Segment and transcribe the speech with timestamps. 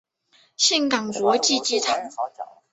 [0.57, 1.93] 岘港国际机场。